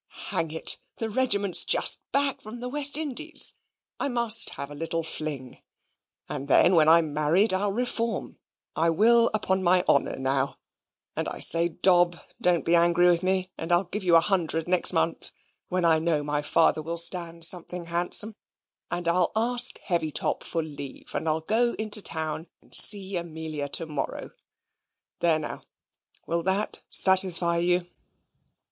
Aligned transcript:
Hang 0.31 0.49
it: 0.49 0.79
the 0.97 1.11
regiment's 1.11 1.63
just 1.63 1.99
back 2.11 2.41
from 2.41 2.59
the 2.59 2.69
West 2.69 2.97
Indies, 2.97 3.53
I 3.99 4.07
must 4.09 4.49
have 4.57 4.71
a 4.71 4.73
little 4.73 5.03
fling, 5.03 5.61
and 6.27 6.47
then 6.47 6.73
when 6.73 6.87
I'm 6.89 7.13
married 7.13 7.53
I'll 7.53 7.71
reform; 7.71 8.39
I 8.75 8.89
will 8.89 9.29
upon 9.31 9.61
my 9.61 9.83
honour, 9.87 10.17
now. 10.17 10.57
And 11.15 11.29
I 11.29 11.37
say 11.37 11.67
Dob 11.69 12.17
don't 12.41 12.65
be 12.65 12.73
angry 12.75 13.05
with 13.05 13.21
me, 13.21 13.51
and 13.59 13.71
I'll 13.71 13.83
give 13.83 14.03
you 14.03 14.15
a 14.15 14.21
hundred 14.21 14.67
next 14.67 14.91
month, 14.91 15.31
when 15.67 15.85
I 15.85 15.99
know 15.99 16.23
my 16.23 16.41
father 16.41 16.81
will 16.81 16.97
stand 16.97 17.45
something 17.45 17.85
handsome; 17.85 18.33
and 18.89 19.07
I'll 19.07 19.31
ask 19.35 19.77
Heavytop 19.81 20.43
for 20.43 20.63
leave, 20.63 21.13
and 21.13 21.27
I'll 21.27 21.41
go 21.41 21.75
to 21.75 22.01
town, 22.01 22.47
and 22.59 22.75
see 22.75 23.17
Amelia 23.17 23.69
to 23.69 23.85
morrow 23.85 24.31
there 25.19 25.37
now, 25.37 25.61
will 26.25 26.41
that 26.41 26.79
satisfy 26.89 27.57
you?" 27.59 27.87